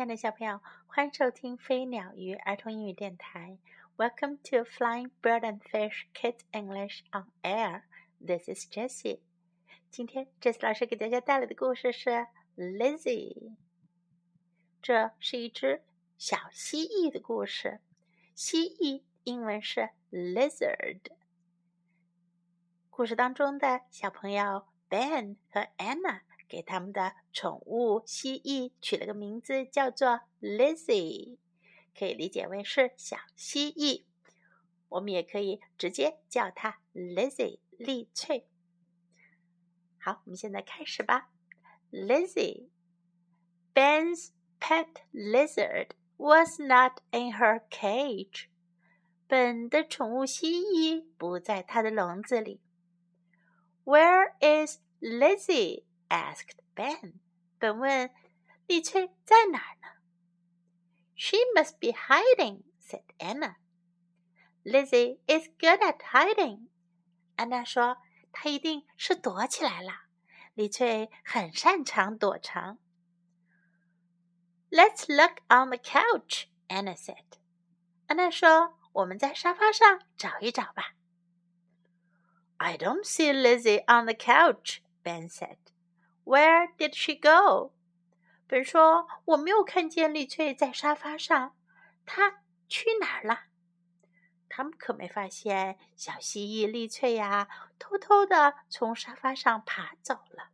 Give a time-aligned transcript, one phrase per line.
[0.00, 3.58] 亲爱的小朋友，欢迎收听飞鸟鱼儿童英语电台。
[3.98, 7.82] Welcome to Flying Bird and Fish Kid English on Air.
[8.18, 9.20] This is Jessie.
[9.90, 13.56] 今天 Jessie 老师给大家带来的故事是 Lizzie。
[14.80, 15.82] 这是一只
[16.16, 17.80] 小蜥蜴的故事。
[18.34, 21.00] 蜥蜴英文是 lizard。
[22.88, 26.22] 故事当中的小朋友 Ben 和 Anna。
[26.50, 31.38] 给他们的宠物蜥蜴取了个名字，叫做 Lizzie，
[31.96, 34.02] 可以理解为是小蜥蜴。
[34.88, 38.48] 我们也可以直接叫它 Lizzie 丽翠。
[39.98, 41.30] 好，我们现在开始吧。
[41.92, 48.46] Lizzie，Ben's pet lizard was not in her cage。
[49.28, 52.60] 本的宠物蜥蜴不在它的笼子里。
[53.84, 57.19] Where is lizzy Lizzie？asked Ben.
[57.57, 58.11] 本问
[58.67, 60.01] 丽翠在哪儿呢？
[61.15, 63.55] She must be hiding, said Anna.
[64.63, 66.67] Lizzie is good at hiding.
[67.35, 67.97] 安娜说
[68.31, 70.03] 她一定是躲起来了。
[70.53, 72.77] 丽翠很擅长躲藏。
[74.69, 77.39] Let's look on the couch, Anna said.
[78.07, 80.95] 安娜说：“我们在沙发上找一找吧。”
[82.57, 85.57] I don't see Lizzie on the couch, Ben said.
[86.29, 87.73] Where did she go？
[88.47, 91.55] 本说我没有看见丽翠在沙发上，
[92.05, 93.45] 她去哪儿了？
[94.49, 100.49] 他们可没发现小蜥蜴丽翠呀，偷偷的从沙发上爬走了。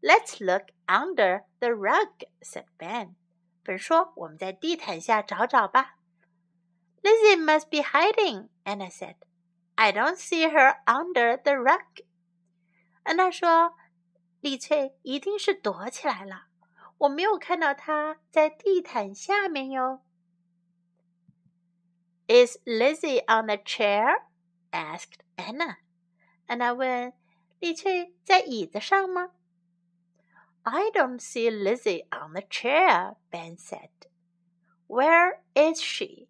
[0.00, 3.16] Let's look under the rug，said Ben。
[3.62, 5.96] 本说我们在地毯下找找吧。
[7.02, 12.04] Lizzie must be hiding，Anna said。I don't see her under the rug。
[13.02, 13.76] 安娜说。
[14.41, 16.47] 丽翠一定是躲起来了，
[16.97, 20.01] 我没有看到她在地毯下面哟。
[22.27, 24.23] Is Lizzie on the chair?
[24.71, 25.77] asked Anna.
[26.47, 27.13] 安娜问
[27.59, 29.31] ：“丽翠在椅子上吗
[30.63, 33.89] ？”I don't see Lizzie on the chair, Ben said.
[34.87, 36.27] Where is she?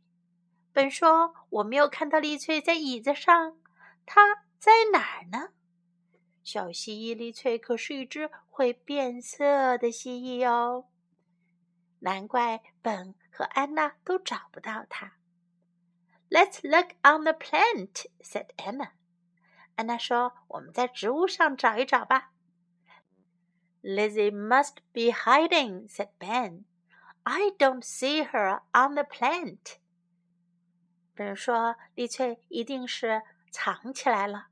[0.73, 3.57] 本说：“我没有看到丽翠在椅子上，
[4.05, 5.53] 她在哪儿呢？”
[6.51, 10.87] 小蜥蜴丽翠可是一只会变色的蜥蜴哦，
[11.99, 15.13] 难怪本和安娜都找不到它。
[16.29, 18.89] Let's look on the plant," said Anna.
[19.75, 22.33] 安娜说：“我们在植物上找一找吧。”
[23.81, 26.65] Lizzie must be hiding," said Ben.
[27.23, 29.77] "I don't see her on the plant."
[31.15, 34.49] 本说：“丽翠一定是藏起来了。”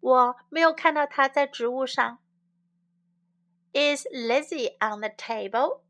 [0.00, 2.18] 我没有看到它在植物上。
[3.72, 5.80] Is Lizzie on the table?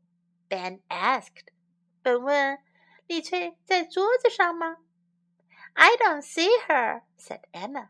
[0.49, 1.47] Ben asked.
[2.01, 2.59] 本问
[3.07, 4.77] ：“丽翠在桌子上吗
[5.73, 7.89] ？”I don't see her," said Anna.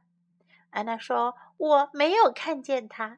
[0.69, 3.17] 安娜说：“我没有看见她。”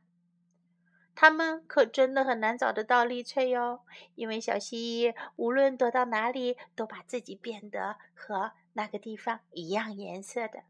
[1.14, 3.82] 他们可真的很难找得到丽翠哟，
[4.16, 4.78] 因为小蜥
[5.12, 10.64] 蜴无论躲到哪里，都把自己变得和那个地方一样颜色的。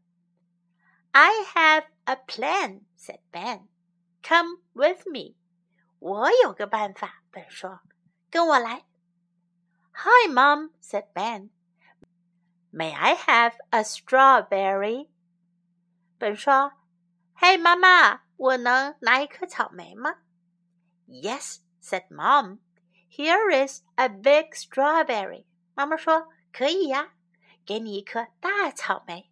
[1.11, 3.67] I have a plan," said Ben.
[4.21, 5.35] "Come with me."
[5.99, 7.79] 我有个办法，本说，
[8.29, 8.85] 跟我来。
[9.93, 11.49] Hi, Mom," said Ben.
[12.71, 15.09] "May I have a strawberry?"
[16.19, 16.73] 本说，
[17.33, 20.19] 嘿，妈妈，我能拿一颗草莓吗？
[21.07, 22.59] Yes, said Mom.
[23.09, 25.45] Here is a big strawberry.
[25.73, 27.13] 妈妈说，可以呀，
[27.65, 29.31] 给你一颗大草莓。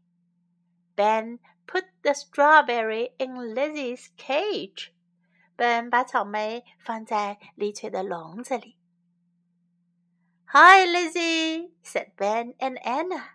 [0.95, 1.39] Ben
[1.70, 4.90] put the strawberry in Lizzie's cage.
[5.54, 8.76] 本把草莓放在丽翠的笼子里。
[10.46, 13.34] Hi, Lizzie, said Ben and Anna.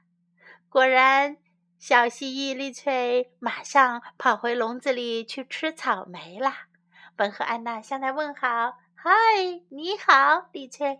[0.68, 1.38] 果然，
[1.79, 6.68] 小蜥蜴丽翠马上跑回笼子里去吃草莓啦。
[7.16, 8.79] 本和安娜向她问好。
[8.97, 11.00] Hi，你好，丽翠。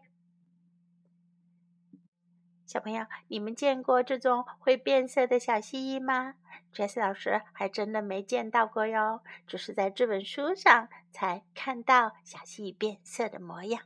[2.66, 6.36] 小朋友，你们见过这种会变色的小蜥蜴吗
[6.76, 13.82] 爵士老师还真的没见到过哟，只是在这本书上才看到小蜥蜴变色的模样。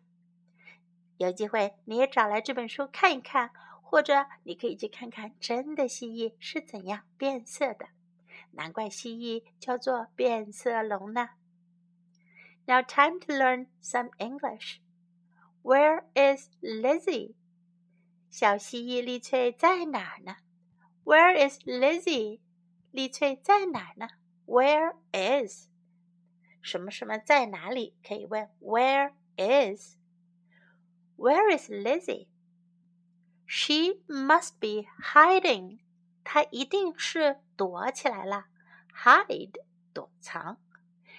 [1.17, 3.51] 有机会你也找来这本书看一看，
[3.83, 7.89] 或者你可以去看看真的蜥蜴是怎样变色的。
[8.51, 11.29] 难怪蜥蜴叫做变色龙呢。
[12.65, 14.79] Now time to learn some English.
[15.61, 17.35] Where is Lizzie?
[18.31, 20.37] 小蜥蜴丽翠在哪儿呢
[21.03, 22.39] ？Where is Lizzie？
[22.90, 24.08] 丽翠在哪儿呢？
[24.46, 25.68] Where is？
[26.62, 27.94] 什么什么在哪里？
[28.06, 29.96] 可以问 Where is？
[31.16, 32.28] Where is Lizzie?
[33.46, 35.80] She must be hiding.
[36.24, 38.46] 她一定是躲起来了。
[39.04, 39.60] Hide，
[39.92, 40.58] 躲藏。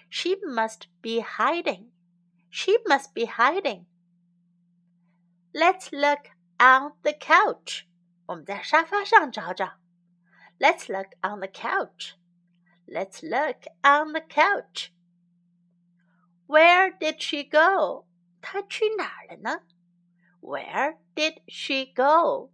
[0.09, 1.91] She must be hiding.
[2.49, 3.85] She must be hiding.
[5.53, 7.85] Let's look on the couch.
[8.25, 9.78] 我们在沙发上找找。
[10.59, 12.15] Let's look on the couch.
[12.87, 14.93] Let's look on the couch.
[16.47, 18.05] Where did she go?
[18.41, 19.61] 她去哪儿了呢？
[20.41, 22.51] Where did she go?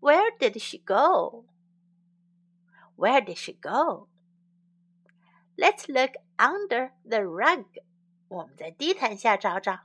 [0.00, 1.46] Where did she go?
[2.96, 4.08] Where did she go?
[5.56, 7.64] Let's look under the rug.
[8.28, 9.80] 我们在地毯下找找。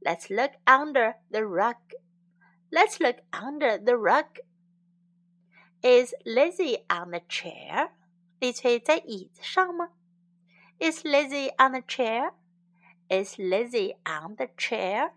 [0.00, 1.76] Let's look under the rug.
[2.70, 4.26] Let's look under the rug.
[5.86, 7.90] Is Lizzie on the chair?
[8.38, 9.90] 丽翠在椅子上吗？
[10.78, 12.32] Is Lizzie on the chair?
[13.08, 15.12] Is Lizzie on the chair?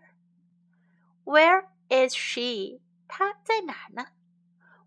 [1.24, 2.80] Where is she?
[3.08, 4.06] 她在哪呢？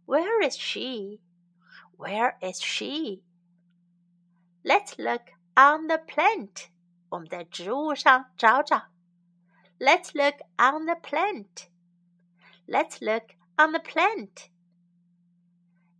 [0.05, 1.19] Where is she?
[1.97, 3.23] Where is she?
[4.63, 6.67] Let's look on the plant.
[7.09, 8.89] 我们在植物上找找。
[9.79, 11.67] Let's look on the plant.
[12.67, 14.49] Let's look on the plant.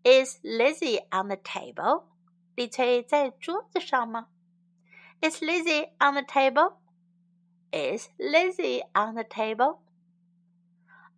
[0.04, 2.06] Is Lizzie on the table?
[2.56, 4.28] 李翠在桌子上吗？
[5.22, 6.78] Is Lizzie on the table?
[7.72, 9.80] Is Lizzie on the table?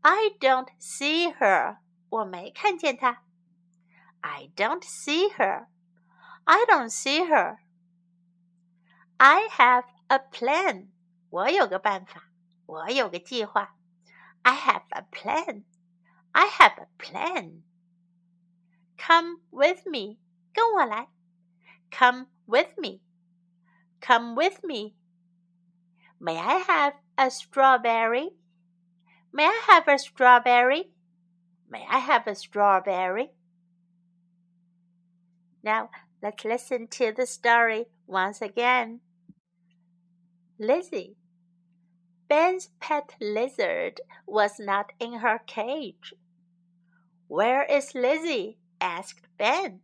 [0.02, 1.78] I don't see her.
[2.10, 3.24] 我没看见她。
[4.22, 5.68] I don't see her.
[6.44, 7.60] I don't see her.
[9.18, 10.88] I have a plan.
[11.30, 12.30] 我有个办法，
[12.66, 13.76] 我有个计划。
[14.42, 15.64] I have a plan.
[16.32, 17.62] I have a plan.
[19.06, 20.20] Come with me.
[20.54, 21.08] 跟我来。
[21.92, 23.02] Come with me.
[24.00, 24.96] Come with me.
[26.20, 28.32] May I have a strawberry?
[29.34, 30.92] May I have a strawberry?
[31.70, 33.32] May I have a strawberry?
[35.64, 35.90] Now
[36.22, 39.02] let's listen to the story once again.
[40.60, 41.16] Lizzie.
[42.28, 46.14] Ben's pet lizard was not in her cage.
[47.28, 48.58] Where is Lizzie?
[48.81, 49.81] Asked Ben.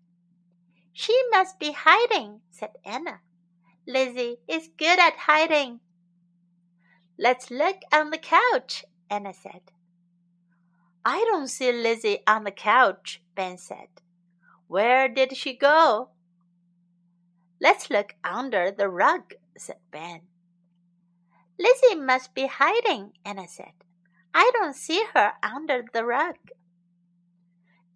[0.93, 3.21] She must be hiding, said Anna.
[3.87, 5.81] Lizzie is good at hiding.
[7.19, 9.73] Let's look on the couch, Anna said.
[11.05, 13.89] I don't see Lizzie on the couch, Ben said.
[14.69, 16.11] Where did she go?
[17.61, 20.23] Let's look under the rug, said Ben.
[21.59, 23.73] Lizzie must be hiding, Anna said.
[24.35, 26.37] I don't see her under the rug.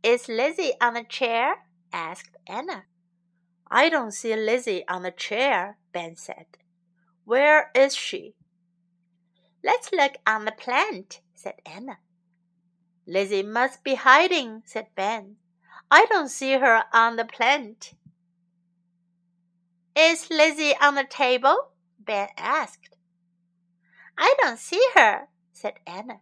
[0.06, 1.66] Is Lizzie on the chair?
[1.92, 2.84] asked Anna.
[3.68, 6.46] I don't see Lizzie on the chair, Ben said.
[7.24, 8.36] Where is she?
[9.64, 11.98] Let's look on the plant, said Anna.
[13.04, 15.38] Lizzie must be hiding, said Ben.
[15.90, 17.94] I don't see her on the plant.
[19.96, 21.72] Is Lizzie on the table?
[21.98, 22.94] Ben asked.
[24.16, 25.22] I don't see her,
[25.52, 26.20] said Anna.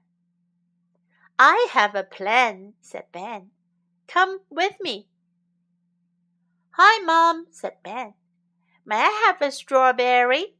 [1.39, 3.51] I have a plan, said Ben.
[4.07, 5.07] Come with me.
[6.73, 8.15] Hi, Mom, said Ben.
[8.85, 10.55] May I have a strawberry?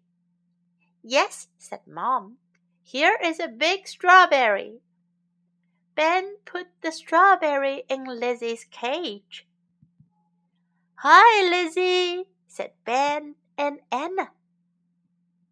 [1.03, 2.37] Yes, said Mom.
[2.83, 4.81] Here is a big strawberry.
[5.95, 9.47] Ben put the strawberry in Lizzie's cage.
[10.97, 14.31] Hi, Lizzie, said Ben and Anna.